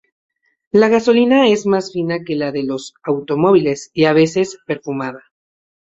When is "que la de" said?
2.25-2.63